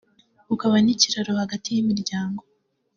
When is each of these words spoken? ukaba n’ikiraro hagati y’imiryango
ukaba 0.53 0.75
n’ikiraro 0.81 1.31
hagati 1.41 1.67
y’imiryango 1.71 2.41